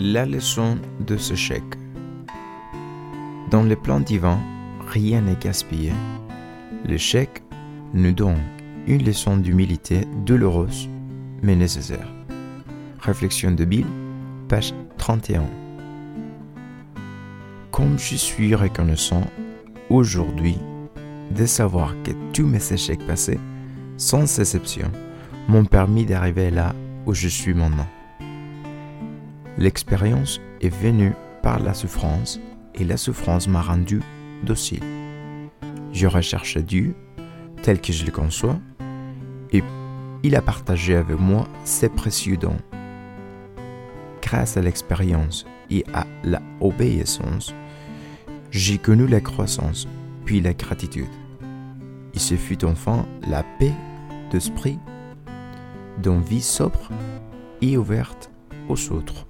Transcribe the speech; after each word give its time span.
La 0.00 0.24
leçon 0.26 0.78
de 1.04 1.16
ce 1.16 1.34
chèque. 1.34 1.74
Dans 3.50 3.64
le 3.64 3.74
plan 3.74 3.98
divin, 3.98 4.38
rien 4.86 5.22
n'est 5.22 5.34
gaspillé. 5.34 5.92
Le 6.88 6.96
chèque 6.96 7.42
nous 7.94 8.12
donne 8.12 8.38
une 8.86 9.02
leçon 9.02 9.38
d'humilité 9.38 10.02
douloureuse 10.24 10.88
mais 11.42 11.56
nécessaire. 11.56 12.06
Réflexion 13.00 13.50
de 13.50 13.64
Bill, 13.64 13.86
page 14.46 14.72
31. 14.98 15.42
Comme 17.72 17.98
je 17.98 18.14
suis 18.14 18.54
reconnaissant 18.54 19.24
aujourd'hui 19.90 20.58
de 21.36 21.44
savoir 21.44 21.92
que 22.04 22.12
tous 22.32 22.46
mes 22.46 22.72
échecs 22.72 23.04
passés, 23.04 23.40
sans 23.96 24.38
exception, 24.38 24.92
m'ont 25.48 25.64
permis 25.64 26.06
d'arriver 26.06 26.52
là 26.52 26.72
où 27.04 27.14
je 27.14 27.26
suis 27.26 27.52
maintenant. 27.52 27.88
L'expérience 29.58 30.40
est 30.60 30.68
venue 30.68 31.14
par 31.42 31.58
la 31.58 31.74
souffrance 31.74 32.38
et 32.76 32.84
la 32.84 32.96
souffrance 32.96 33.48
m'a 33.48 33.60
rendu 33.60 34.00
docile. 34.44 34.84
Je 35.92 36.06
recherche 36.06 36.58
Dieu 36.58 36.94
tel 37.62 37.80
que 37.80 37.92
je 37.92 38.06
le 38.06 38.12
conçois 38.12 38.60
et 39.50 39.64
il 40.22 40.36
a 40.36 40.42
partagé 40.42 40.94
avec 40.94 41.18
moi 41.18 41.48
ses 41.64 41.88
précieux 41.88 42.36
dons. 42.36 42.60
Grâce 44.22 44.56
à 44.56 44.62
l'expérience 44.62 45.44
et 45.70 45.84
à 45.92 46.06
la 46.22 46.40
obéissance, 46.60 47.52
j'ai 48.52 48.78
connu 48.78 49.08
la 49.08 49.20
croissance 49.20 49.88
puis 50.24 50.40
la 50.40 50.54
gratitude. 50.54 51.10
Il 52.14 52.20
se 52.20 52.36
fut 52.36 52.64
enfin 52.64 53.06
la 53.26 53.42
paix 53.58 53.74
d'esprit, 54.30 54.78
d'une 56.00 56.22
vie 56.22 56.42
sobre 56.42 56.90
et 57.60 57.76
ouverte 57.76 58.30
aux 58.68 58.92
autres. 58.92 59.26